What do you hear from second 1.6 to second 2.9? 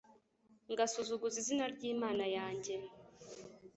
ry’Imana yanjye